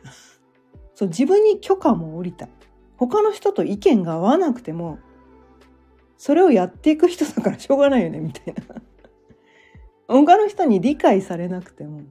[0.94, 2.46] そう自分に許可も下りた。
[2.98, 4.98] 他の人と意見が合わなくても
[6.18, 8.82] それをやっていく人だからしょうがないよねみたいな。
[10.08, 12.02] 他の人に理解されなくても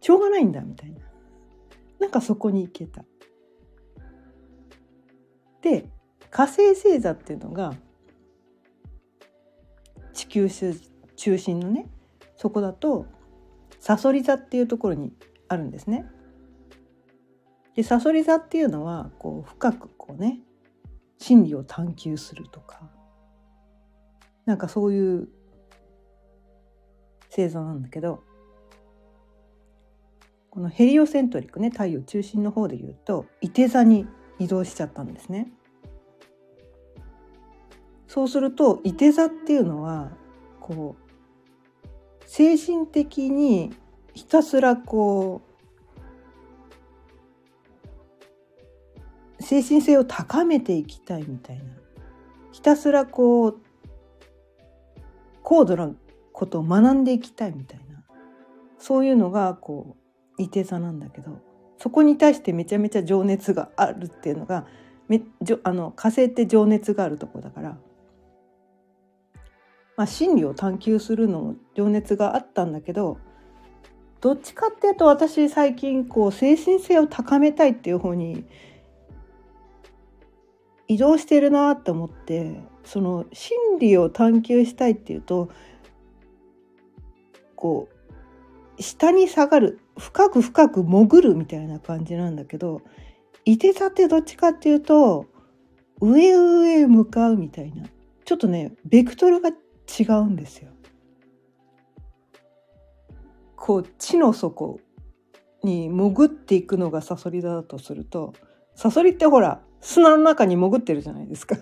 [0.00, 0.98] しょうがないんだみたいな。
[2.00, 3.04] なんかそこに行けた。
[5.62, 5.88] で
[6.32, 7.74] 火星星座っていうのが
[10.12, 10.48] 地球
[11.14, 11.86] 中心のね
[12.38, 13.06] そこだと
[13.80, 15.12] さそり座っていうところに
[15.48, 16.06] あるんですね。
[17.74, 20.40] でさそり座っていうのはこう深くこうね
[21.18, 22.88] 真理を探求するとか
[24.46, 25.28] なんかそういう
[27.28, 28.22] 星座なんだけど
[30.50, 34.06] このヘリオセントリックね太陽中心の方で言うといて座に
[34.38, 35.52] 移動しちゃったんですね。
[38.06, 40.12] そうするといて座っていうのは
[40.60, 41.07] こう
[42.28, 43.72] 精神的に
[44.12, 45.40] ひたすらこ
[49.40, 51.64] う精神性を高めていきたいみたいな
[52.52, 53.58] ひたすらこう
[55.42, 55.90] 高度な
[56.32, 58.04] ことを学んでいきたいみたいな
[58.78, 59.96] そういうのがこ
[60.38, 61.38] ういて座なんだけど
[61.78, 64.66] そこに対してめちゃめちゃ情熱があるっていうのが
[65.08, 67.78] めじょあの火星って情熱があるとこだから、
[69.98, 73.18] まあ、真理を探求するのも情熱があったんだけど
[74.20, 78.44] どっちかっていうと私最近こう精神性を高めたいっていう方に
[80.86, 85.50] 移動してるなって思ってその真理を探求したいっていうと
[87.56, 87.88] こ
[88.78, 92.82] う下に下がる深く深く潜るみたいな感じなんだけど
[93.44, 95.26] いて座ってどっちかっていうと
[96.00, 97.86] 上上へ向かうみたいな
[98.24, 99.50] ちょっとねベクトルが
[99.88, 100.70] 違うんですよ。
[103.56, 104.80] こう地の底
[105.62, 108.32] に潜っていくのがサソリだとすると
[108.74, 111.56] サソリってほら砂の中に潜ってるじゃないですか。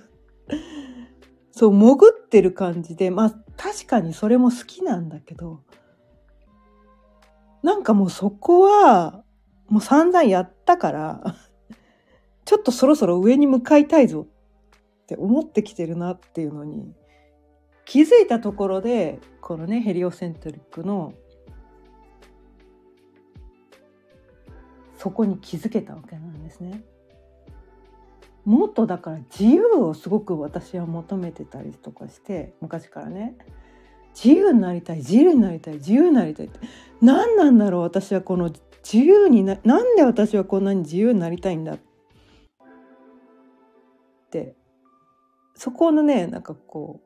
[1.50, 5.62] そう潜ってる感じでまあ確かにそれも好きなんだけど
[7.62, 9.24] なんかもうそこは
[9.68, 11.36] もう散々やったから
[12.44, 14.26] ちょっとそろそろ上に向かいたいぞ
[15.02, 16.94] って思ってきてるなっていうのに
[17.87, 21.14] 気づいたところでこのねヘリオセントリックの
[24.99, 26.82] そこに気づけたわけなんですね。
[28.45, 33.37] もっとだから自由をすごく私は求めてたりとかして昔からね
[34.14, 36.61] 自由になりたい自由になりたい自由になりたいって
[37.01, 38.53] 何なんだろう私はこの
[38.84, 41.78] 自由にななんで私はこんなに自由になりたいんだっ
[44.30, 44.55] て
[45.55, 47.05] そこのねなんかこう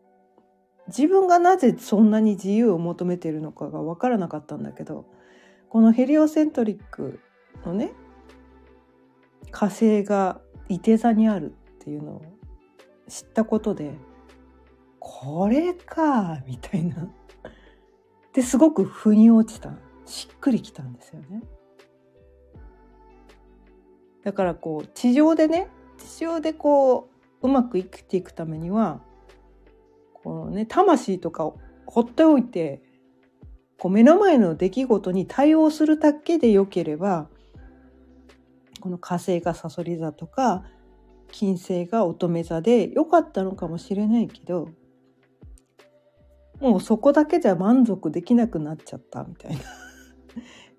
[0.96, 5.06] 自分がなぜそんなに自由を求めているのかが分からなかったんだけど
[5.68, 7.20] このヘリオセントリック
[7.64, 7.92] のね
[9.50, 12.22] 火星がいて座にあるっていうのを
[13.08, 13.94] 知ったことで
[14.98, 17.08] これかみたいな
[18.32, 19.72] ですごく腑に落ちた
[20.04, 21.42] しっくりきたんですよね。
[24.22, 25.68] だからこう地上でね
[25.98, 27.08] 地上でこ
[27.42, 29.00] ううまく生きていくためには
[30.22, 32.82] このね魂とかを放っておいて
[33.78, 37.28] こう目の前の出来事に対応するだけでよければ
[38.80, 40.64] この火星がさそり座とか
[41.32, 44.68] 金星が乙女座で良かったのかもしれないけど
[46.60, 49.60] もうそこだけじゃ満足できなくなっちゃったみたいな。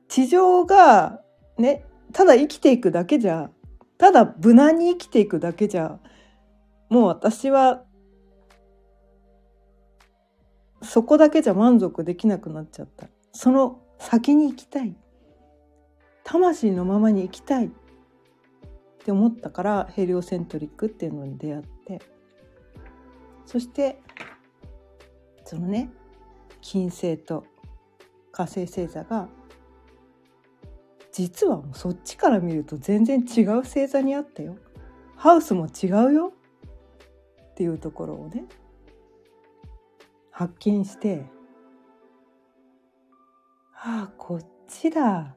[0.08, 1.22] 地上が
[1.58, 3.50] ねただ生きていくだけじゃ
[3.98, 6.00] ただ無難に生きていくだけじゃ
[6.90, 7.84] もう私は
[10.82, 13.08] そこだけじゃ満足できなくなっちゃった。
[13.32, 14.96] その先に行きたい。
[16.24, 17.68] 魂のままに生きたい。
[17.68, 17.70] っ
[19.04, 22.02] て思ったからヘリオセントリックっていうのに出会って。
[23.46, 24.00] そして
[25.44, 25.90] そのね
[26.62, 27.44] 金星と
[28.32, 29.28] 火星星座が
[31.12, 34.56] 実はもうそっちから見ると全然違う星座にあったよ。
[35.16, 36.34] ハウスも違うよ。
[37.52, 38.46] っていうところをね
[40.42, 41.24] 発見して
[43.76, 45.36] ああこっちだ。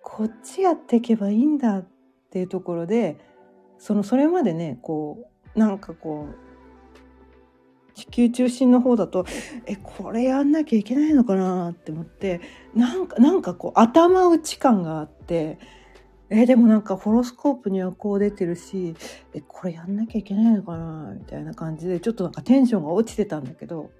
[0.00, 1.86] こっちやっていけばいいんだっ
[2.30, 3.18] ていうところで
[3.78, 9.26] そのそれまでねこうなんかこう地球中心の方だと
[9.66, 12.42] えこれやんなきゃいけないのかなって思って
[12.76, 15.58] なんかなんかこう頭打ち感があって
[16.36, 18.96] えでもなんかホロスコープにはこう出てるし
[19.32, 21.14] えこれやんなきゃいけないのかな？
[21.16, 23.92] みたいな感じでちょっとなんかテンションが落ちてたんだけど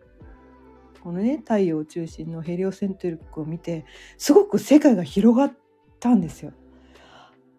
[1.02, 3.84] このね太陽中心のヘリオセントリックを見て
[4.18, 5.52] すごく世界が広がっ
[6.00, 6.52] たんですよ。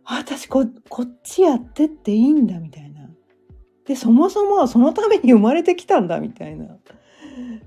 [0.04, 3.10] あ私ここっちやってっていいんだみたいな。
[3.86, 6.78] でそもそもそのために生まれてきたんだみたいな。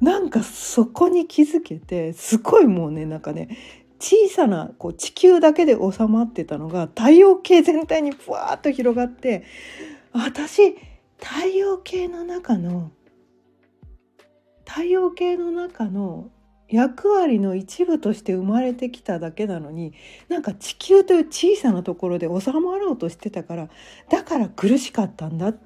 [0.00, 3.56] なんかそこに気づけてすごいもうねなんかね
[3.98, 9.44] 小さなこう地球だけで収まってたのが太陽系全体にふわーっと広がって
[10.12, 10.76] 私
[11.18, 12.92] 太陽系の中の
[14.66, 16.30] 太陽系の中の
[16.68, 19.94] 役割の一部として生まれてきただけなのに
[20.28, 23.68] なんか地球という小さなところで収まろうとしてたから
[24.10, 25.58] だから苦しかったんだっ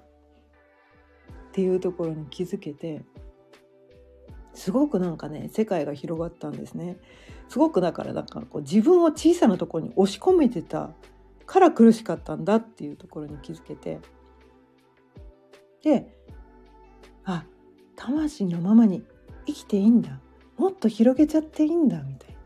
[1.53, 3.03] ていうところに気づけて
[4.55, 6.99] すごくなんかね世界が広がったんですね。
[7.53, 10.89] すごくだからなんかこう自分を小さなところに押し込めてた
[11.45, 14.01] から苦しかったんだっていうところに気づけて。
[15.83, 16.17] で
[17.25, 17.45] あ
[17.95, 19.05] 魂のままに
[19.45, 20.19] 生きていいんだ。
[20.57, 22.37] もっと広げちゃっていいんだみたいな。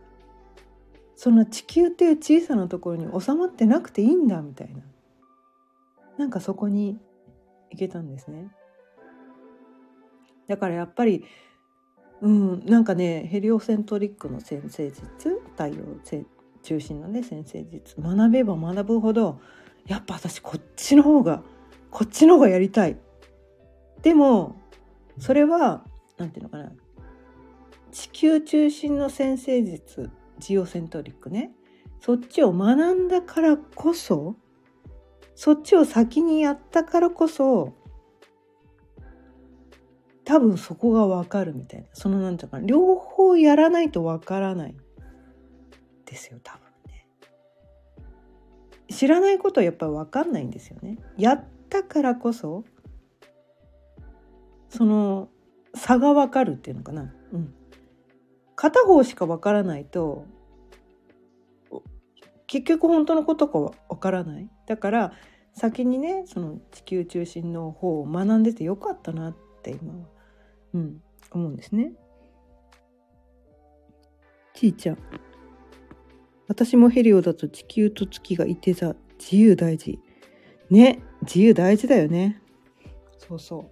[1.15, 4.83] その地球っていう小さなところに収まってなくていいんだみたいな。
[6.19, 6.99] なんかそこに
[7.71, 8.51] 行けたんですね。
[10.49, 11.25] だからやっぱり
[12.23, 12.65] うん。
[12.67, 15.03] なんかねヘリオセントリックの先生術
[15.53, 15.77] 太陽
[16.63, 19.41] 中心のね先生術学べば学ぶほど
[19.87, 21.43] やっぱ私こっちの方が
[21.91, 22.97] こっちの方がやりたい。
[24.03, 24.57] でも
[25.19, 25.85] それは
[26.19, 26.73] 何て言うのかな。
[27.93, 31.53] 地球中心の先生術ジオセントリックね。
[32.01, 34.37] そっちを学んだからこそ
[35.35, 37.75] そっちを先にやったからこそ
[40.27, 41.87] 多分そこが分かるみたいな。
[41.93, 44.75] その何て言うか両方やらないと分からない。
[46.05, 46.61] ですよ多分
[46.91, 47.07] ね。
[48.91, 50.99] 知らないことはやっぱり分かんないんですよね。
[51.17, 52.65] やったからこそ
[54.69, 55.29] その
[55.75, 57.15] 差が分かるっていうのかな。
[57.33, 57.55] うん。
[58.57, 60.27] 片方しか分からないと
[62.49, 64.51] 結局本当のことか分からない。
[64.67, 65.13] だから
[65.55, 70.16] 先にねその地球中心の方を学んでてよかったなって今は、
[70.77, 71.93] うん、思うんですね。
[74.55, 74.99] ちいちゃん。
[76.49, 78.95] 私もヘリオだと地球と月がいて座。
[79.19, 79.99] 自由大事。
[80.69, 81.03] ね。
[81.23, 82.43] 自由大事だよね。
[83.17, 83.71] そうそ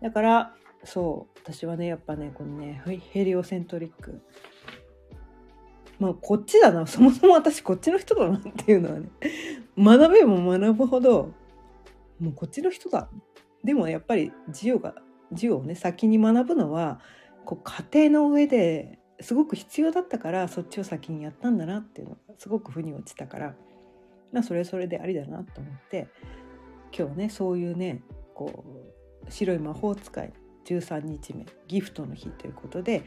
[0.00, 0.04] う。
[0.04, 1.38] だからそう。
[1.42, 2.82] 私はねやっぱねこのね
[3.12, 4.22] ヘリオセントリック。
[5.98, 6.86] まあこっちだな。
[6.86, 9.08] そもそも私こっちの人だなっていうのはね。
[9.76, 11.32] 学べも学ぶほど
[12.20, 13.08] もうこっちの人だ。
[13.64, 14.94] でもやっぱりジオが
[15.32, 17.00] ジオをね先に学ぶのは
[17.44, 17.62] こう
[17.92, 23.54] 家庭の上ですごく必要だったからそっちを先にやったんだなっていうのがすごく腑に落ちたから
[24.32, 26.08] まあそれそれでありだなと思って
[26.96, 28.02] 今日ねそういうね
[28.34, 28.64] こ
[29.26, 30.32] う白い魔法使い
[30.64, 33.04] 13日目ギフトの日ということで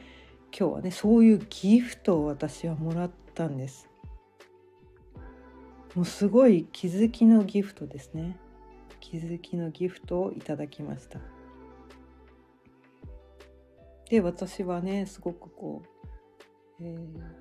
[0.57, 3.89] 今日はねそういうギフトを私はもらったんです。
[5.95, 8.37] もうすごい気づきのギフトですね。
[8.99, 11.19] 気づきのギフトをいただきました。
[14.13, 16.97] で私はねすごくこう、えー、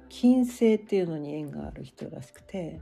[0.09, 2.81] 金星っていうのに縁がある人らしくて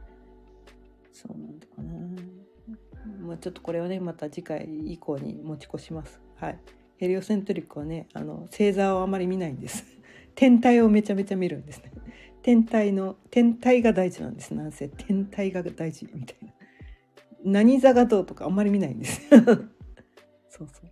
[1.12, 3.26] そうなんだかな。
[3.26, 6.20] まあちょっとこれはねまた次回以降に持ち越します。
[6.36, 6.58] はい。
[6.98, 9.84] ヘリオセントリックはねあの星座をあまり見ないんです。
[10.36, 11.90] 天体をめちゃめちゃ見るんですね。
[12.42, 14.54] 天体の天体が大事なんです。
[14.54, 16.52] なんせ天体が大事みたいな。
[17.42, 19.20] 何座がどうとかあんまり見ないんです。
[20.48, 20.90] そうそう、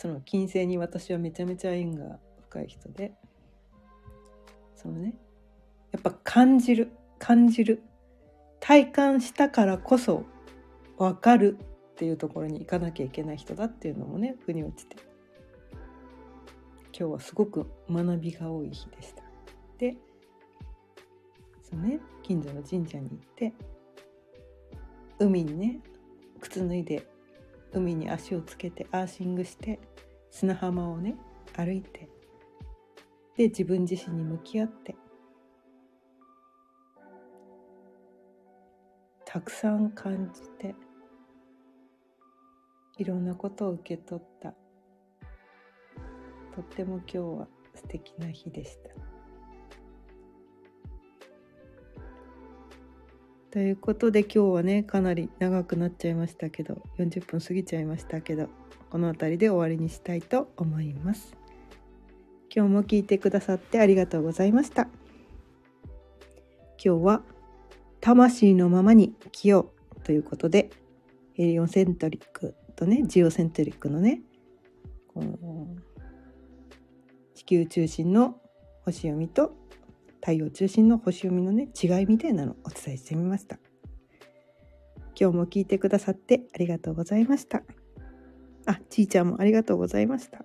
[0.00, 3.12] その金星に私はめちゃめちゃ縁が深い人で
[4.74, 5.14] そのね
[5.92, 7.82] やっぱ感じる感じる
[8.60, 10.24] 体感したからこそ
[10.96, 11.58] 分かる
[11.92, 14.96] っていうところに行かなきゃいけない人だっていうのもね腑に落ちて
[16.98, 19.22] 今日はすごく学びが多い日でした。
[19.76, 19.98] で
[21.62, 23.52] そのね近所の神社に行って
[25.18, 25.80] 海にね
[26.40, 27.06] 靴脱いで
[27.72, 29.78] 海に足をつけてアーシングして
[30.30, 31.16] 砂浜をね
[31.56, 32.08] 歩いて
[33.36, 34.96] で自分自身に向き合って
[39.24, 40.74] たくさん感じて
[42.98, 44.54] いろんなことを受け取った
[46.54, 49.09] とっても今日は素敵な日でした。
[53.50, 58.48] ということで今日はねかなり長くなっちゃいましたけど40分過ぎちゃいましたけど
[58.90, 61.36] この辺りで終わりにしたいと思います。
[62.54, 64.88] 今日も聞いてくださってありがとうございました。
[66.82, 67.22] 今日は
[68.00, 70.70] 魂のままに生きようということで
[71.34, 74.22] ヘリオセントリックとねジオセントリックのね
[75.08, 75.68] この
[77.34, 78.40] 地球中心の
[78.84, 79.59] 星読みと
[80.20, 83.58] 太陽中心の星読みのね違いみたいなのをお伝えしてみました
[85.18, 87.62] 今日も聞いてくださってありがとうございました
[88.66, 90.44] あちーちゃんもありがとうございました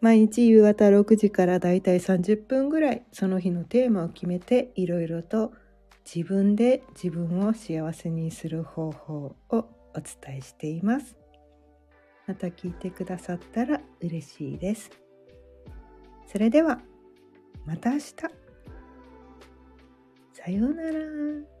[0.00, 5.52] 毎日夕方6時からだいたい30分ぐらいその日のテーマを決めていろいろと
[6.12, 11.16] 自分で自分を幸せにする方法をお伝えしています。
[12.26, 14.90] また聞いてくださったら嬉しいです。
[16.30, 16.78] それでは
[17.66, 18.14] また明日。
[20.32, 21.59] さようなら。